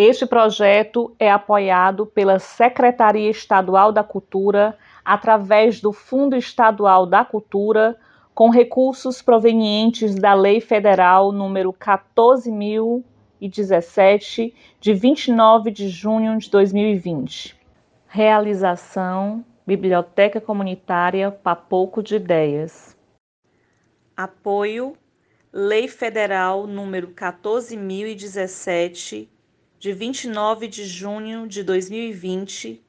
Este 0.00 0.24
projeto 0.24 1.12
é 1.18 1.28
apoiado 1.28 2.06
pela 2.06 2.38
Secretaria 2.38 3.28
Estadual 3.28 3.90
da 3.90 4.04
Cultura 4.04 4.78
através 5.04 5.80
do 5.80 5.92
Fundo 5.92 6.36
Estadual 6.36 7.04
da 7.04 7.24
Cultura, 7.24 7.98
com 8.32 8.48
recursos 8.48 9.20
provenientes 9.20 10.14
da 10.14 10.34
Lei 10.34 10.60
Federal 10.60 11.32
número 11.32 11.72
14017 11.72 14.54
de 14.78 14.94
29 14.94 15.72
de 15.72 15.88
junho 15.88 16.38
de 16.38 16.48
2020. 16.48 17.58
Realização 18.06 19.44
Biblioteca 19.66 20.40
Comunitária 20.40 21.32
Papoco 21.32 22.04
de 22.04 22.14
Ideias. 22.14 22.96
Apoio 24.16 24.96
Lei 25.52 25.88
Federal 25.88 26.68
número 26.68 27.08
14017 27.08 29.28
de 29.78 29.92
29 29.92 30.66
de 30.66 30.84
junho 30.84 31.46
de 31.46 31.62
2020, 31.62 32.82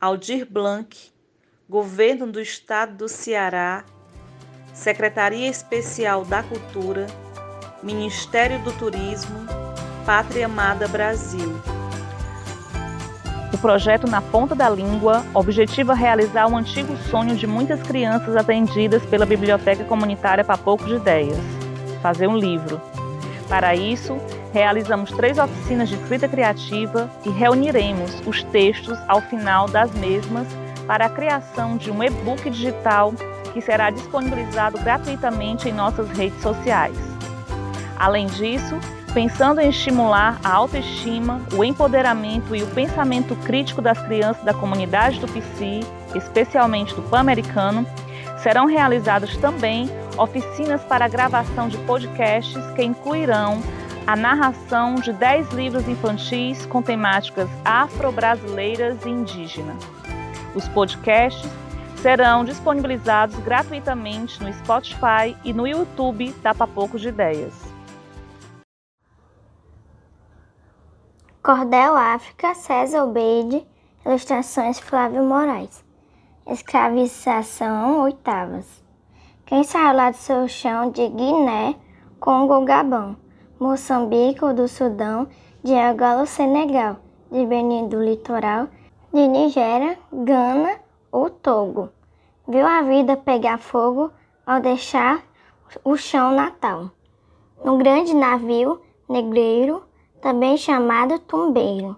Aldir 0.00 0.46
Blanc, 0.50 0.96
Governo 1.68 2.26
do 2.26 2.40
Estado 2.40 2.96
do 2.96 3.08
Ceará, 3.08 3.84
Secretaria 4.72 5.48
Especial 5.48 6.24
da 6.24 6.42
Cultura, 6.42 7.06
Ministério 7.82 8.58
do 8.60 8.72
Turismo, 8.72 9.46
Pátria 10.06 10.46
Amada 10.46 10.88
Brasil. 10.88 11.52
O 13.52 13.58
projeto 13.58 14.06
Na 14.06 14.22
Ponta 14.22 14.54
da 14.54 14.70
Língua 14.70 15.26
objetiva 15.34 15.92
realizar 15.92 16.46
um 16.46 16.56
antigo 16.56 16.96
sonho 17.10 17.36
de 17.36 17.46
muitas 17.46 17.82
crianças 17.82 18.34
atendidas 18.36 19.04
pela 19.04 19.26
Biblioteca 19.26 19.84
Comunitária 19.84 20.42
Papoco 20.42 20.86
de 20.86 20.94
Ideias, 20.94 21.38
fazer 22.00 22.26
um 22.26 22.38
livro. 22.38 22.80
Para 23.50 23.74
isso, 23.74 24.16
realizamos 24.52 25.10
três 25.10 25.38
oficinas 25.38 25.88
de 25.88 25.96
escrita 25.96 26.28
criativa 26.28 27.10
e 27.24 27.30
reuniremos 27.30 28.22
os 28.26 28.42
textos 28.44 28.98
ao 29.08 29.20
final 29.22 29.66
das 29.66 29.90
mesmas 29.92 30.46
para 30.86 31.06
a 31.06 31.10
criação 31.10 31.76
de 31.76 31.90
um 31.90 32.02
e-book 32.02 32.48
digital 32.50 33.12
que 33.52 33.60
será 33.60 33.90
disponibilizado 33.90 34.78
gratuitamente 34.78 35.68
em 35.68 35.72
nossas 35.72 36.08
redes 36.10 36.40
sociais. 36.42 36.96
Além 37.98 38.26
disso, 38.26 38.78
pensando 39.14 39.60
em 39.60 39.68
estimular 39.68 40.38
a 40.42 40.52
autoestima, 40.52 41.40
o 41.54 41.62
empoderamento 41.62 42.56
e 42.56 42.62
o 42.62 42.66
pensamento 42.68 43.36
crítico 43.36 43.80
das 43.80 44.00
crianças 44.02 44.42
da 44.44 44.54
comunidade 44.54 45.20
do 45.20 45.28
PC, 45.28 45.80
especialmente 46.14 46.94
do 46.94 47.02
Pan-Americano, 47.02 47.86
serão 48.42 48.66
realizadas 48.66 49.36
também 49.36 49.88
oficinas 50.18 50.82
para 50.82 51.04
a 51.04 51.08
gravação 51.08 51.68
de 51.68 51.78
podcasts 51.78 52.64
que 52.74 52.82
incluirão 52.82 53.62
a 54.06 54.16
narração 54.16 54.96
de 54.96 55.12
10 55.12 55.50
livros 55.50 55.86
infantis 55.86 56.66
com 56.66 56.82
temáticas 56.82 57.48
afro-brasileiras 57.64 59.04
e 59.04 59.08
indígenas. 59.08 59.82
Os 60.54 60.66
podcasts 60.68 61.50
serão 61.96 62.44
disponibilizados 62.44 63.36
gratuitamente 63.40 64.42
no 64.42 64.52
Spotify 64.52 65.36
e 65.44 65.52
no 65.52 65.66
YouTube 65.66 66.32
da 66.42 66.52
Papoco 66.52 66.98
de 66.98 67.08
Ideias. 67.08 67.54
Cordel 71.42 71.96
África, 71.96 72.54
César 72.54 73.04
Obeide, 73.04 73.66
ilustrações 74.04 74.78
Flávio 74.78 75.22
Moraes. 75.22 75.84
Escravização 76.46 78.00
oitavas. 78.00 78.82
Quem 79.46 79.62
saiu 79.62 79.96
lá 79.96 80.10
do 80.10 80.16
seu 80.16 80.48
chão 80.48 80.90
de 80.90 81.08
Guiné, 81.08 81.76
Congo, 82.18 82.64
Gabão, 82.64 83.16
Moçambique 83.62 84.40
do 84.54 84.66
Sudão, 84.66 85.28
de 85.62 85.72
Angola, 85.72 86.26
Senegal, 86.26 86.96
de 87.30 87.46
Benin 87.46 87.86
do 87.86 88.02
Litoral, 88.02 88.66
de 89.14 89.28
Nigéria, 89.28 89.96
Gana 90.12 90.80
ou 91.12 91.30
Togo. 91.30 91.88
Viu 92.48 92.66
a 92.66 92.82
vida 92.82 93.16
pegar 93.16 93.58
fogo 93.58 94.10
ao 94.44 94.58
deixar 94.58 95.22
o 95.84 95.96
chão 95.96 96.32
natal. 96.34 96.90
No 97.64 97.78
grande 97.78 98.12
navio 98.12 98.80
negreiro, 99.08 99.84
também 100.20 100.56
chamado 100.56 101.20
tumbeiro, 101.20 101.96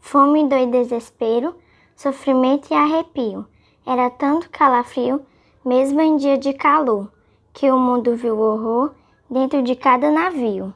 fome, 0.00 0.48
dor 0.48 0.60
e 0.60 0.66
desespero, 0.66 1.54
sofrimento 1.94 2.72
e 2.72 2.74
arrepio. 2.74 3.46
Era 3.86 4.08
tanto 4.08 4.48
calafrio, 4.48 5.20
mesmo 5.62 6.00
em 6.00 6.16
dia 6.16 6.38
de 6.38 6.54
calor, 6.54 7.12
que 7.52 7.70
o 7.70 7.78
mundo 7.78 8.16
viu 8.16 8.40
horror 8.40 8.94
dentro 9.28 9.62
de 9.62 9.76
cada 9.76 10.10
navio. 10.10 10.72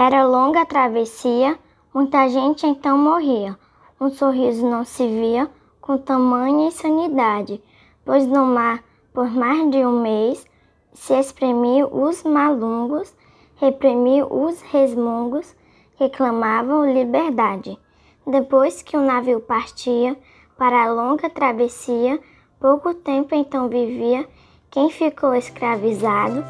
Era 0.00 0.22
longa 0.22 0.60
a 0.60 0.64
travessia, 0.64 1.58
muita 1.92 2.28
gente 2.28 2.64
então 2.64 2.96
morria. 2.96 3.58
Um 4.00 4.08
sorriso 4.08 4.64
não 4.64 4.84
se 4.84 5.04
via 5.04 5.50
com 5.80 5.98
tamanha 5.98 6.68
insanidade, 6.68 7.60
pois 8.04 8.24
no 8.24 8.46
mar, 8.46 8.80
por 9.12 9.28
mais 9.28 9.68
de 9.72 9.78
um 9.78 10.00
mês, 10.00 10.46
se 10.92 11.18
espremiu 11.18 11.88
os 11.88 12.22
malungos, 12.22 13.12
reprimiu 13.56 14.32
os 14.32 14.60
resmungos, 14.60 15.52
reclamavam 15.98 16.92
liberdade. 16.92 17.76
Depois 18.24 18.82
que 18.82 18.96
o 18.96 19.00
navio 19.00 19.40
partia 19.40 20.16
para 20.56 20.84
a 20.84 20.92
longa 20.92 21.28
travessia, 21.28 22.20
pouco 22.60 22.94
tempo 22.94 23.34
então 23.34 23.68
vivia 23.68 24.24
quem 24.70 24.90
ficou 24.90 25.34
escravizado, 25.34 26.44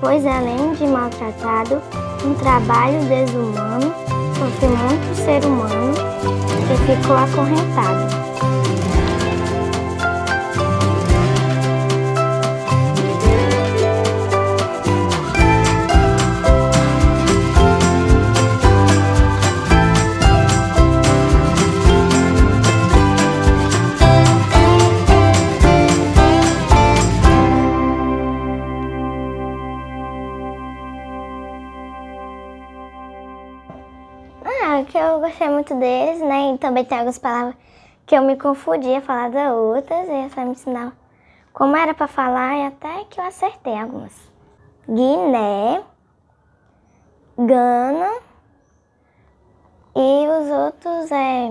pois 0.00 0.24
além 0.24 0.72
de 0.72 0.86
maltratado, 0.86 1.82
um 2.24 2.34
trabalho 2.34 2.98
desumano, 3.04 3.94
sofreu 4.38 4.76
muito 4.76 5.14
ser 5.16 5.44
humano 5.44 5.94
que 6.66 6.96
ficou 6.96 7.16
acorrentado. 7.16 8.25
Que 34.84 34.98
eu 34.98 35.20
gostei 35.20 35.48
muito 35.48 35.74
deles, 35.74 36.20
né? 36.20 36.52
E 36.54 36.58
também 36.58 36.84
tem 36.84 36.98
algumas 36.98 37.18
palavras 37.18 37.54
que 38.04 38.14
eu 38.14 38.22
me 38.22 38.36
confundia 38.36 39.00
falar 39.00 39.30
das 39.30 39.52
outras, 39.52 40.08
e 40.08 40.12
essa 40.12 40.44
me 40.44 40.52
ensinava 40.52 40.92
como 41.56 41.74
era 41.74 41.94
para 41.94 42.06
falar 42.06 42.54
e 42.58 42.66
até 42.66 43.04
que 43.04 43.18
eu 43.18 43.24
acertei 43.24 43.74
algumas. 43.78 44.12
Guiné, 44.86 45.82
Gana 47.38 48.18
e 49.96 50.28
os 50.28 50.50
outros 50.50 51.10
é 51.10 51.50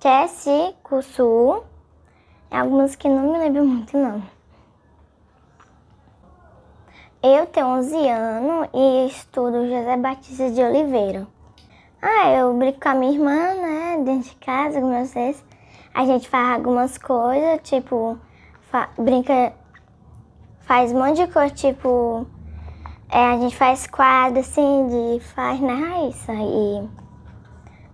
Chessi, 0.00 0.74
Sul, 1.02 1.62
algumas 2.50 2.96
que 2.96 3.06
não 3.06 3.34
me 3.34 3.38
lembro 3.38 3.66
muito 3.66 3.98
não. 3.98 4.22
Eu 7.22 7.46
tenho 7.48 7.66
11 7.66 8.08
anos 8.08 8.68
e 8.72 9.08
estudo 9.08 9.68
José 9.68 9.96
Batista 9.98 10.50
de 10.50 10.62
Oliveira. 10.62 11.26
Ah, 12.00 12.30
eu 12.30 12.52
brinco 12.54 12.80
com 12.80 12.88
a 12.90 12.94
minha 12.94 13.12
irmã, 13.12 13.54
né? 13.54 14.02
Dentro 14.04 14.30
de 14.30 14.36
casa, 14.36 14.80
meus 14.80 15.12
filhos. 15.12 15.42
A 15.94 16.04
gente 16.04 16.28
faz 16.28 16.56
algumas 16.56 16.98
coisas, 16.98 17.60
tipo, 17.62 18.18
fa 18.70 18.90
brinca, 18.98 19.54
faz 20.60 20.92
um 20.92 20.98
monte 20.98 21.24
de 21.24 21.32
coisa, 21.32 21.54
tipo, 21.54 22.26
é, 23.08 23.26
a 23.28 23.38
gente 23.38 23.56
faz 23.56 23.86
quadro, 23.86 24.40
assim, 24.40 24.88
de 24.88 25.24
faz 25.24 25.58
na 25.60 25.74
né, 25.74 25.88
Raíssa. 25.88 26.32
E 26.34 26.88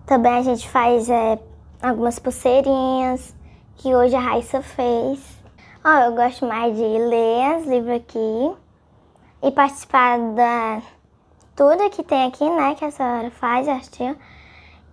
também 0.05 0.33
a 0.33 0.41
gente 0.41 0.67
faz 0.67 1.09
é, 1.09 1.39
algumas 1.81 2.19
pulseirinhas 2.19 3.33
que 3.77 3.95
hoje 3.95 4.15
a 4.15 4.19
Raíssa 4.19 4.61
fez. 4.61 5.41
Ó, 5.83 5.89
eu 5.89 6.13
gosto 6.13 6.45
mais 6.45 6.75
de 6.75 6.83
ler 6.83 7.57
os 7.57 7.67
livros 7.67 7.95
aqui 7.95 8.55
e 9.43 9.51
participar 9.51 10.19
da 10.33 10.81
tudo 11.55 11.89
que 11.89 12.03
tem 12.03 12.27
aqui, 12.27 12.49
né, 12.49 12.75
que 12.75 12.85
a 12.85 12.91
senhora 12.91 13.31
faz, 13.31 13.67
a 13.67 13.79
tia. 13.79 14.15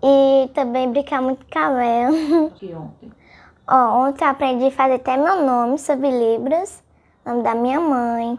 E 0.02 0.48
também 0.54 0.90
brincar 0.90 1.20
muito 1.20 1.44
com 1.44 1.50
cabelo. 1.50 2.50
Que 2.52 2.72
ontem? 2.74 3.12
Ó, 3.68 4.06
ontem 4.06 4.24
eu 4.24 4.30
aprendi 4.30 4.66
a 4.66 4.70
fazer 4.70 4.94
até 4.94 5.16
meu 5.16 5.44
nome 5.44 5.78
sobre 5.78 6.10
Libras, 6.10 6.82
nome 7.24 7.42
da 7.42 7.54
minha 7.54 7.80
mãe, 7.80 8.38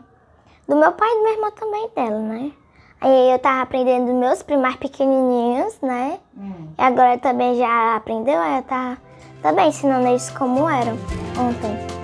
do 0.68 0.76
meu 0.76 0.92
pai 0.92 1.08
e 1.08 1.18
do 1.18 1.24
meu 1.24 1.34
irmão 1.34 1.52
também 1.52 1.90
dela, 1.96 2.20
né? 2.20 2.52
Aí 3.00 3.32
eu 3.32 3.40
tava 3.40 3.62
aprendendo 3.62 4.08
dos 4.08 4.16
meus 4.16 4.44
primos 4.44 4.76
pequenininhos, 4.76 5.80
né? 5.82 6.20
Hum. 6.38 6.68
E 6.78 6.82
agora 6.82 7.18
também 7.18 7.56
já 7.56 7.96
aprendeu, 7.96 8.40
aí 8.40 8.58
eu 8.58 8.64
tava 8.64 8.98
também 9.42 9.70
ensinando 9.70 10.08
eles 10.08 10.30
como 10.32 10.70
eram 10.70 10.94
ontem. 11.40 12.01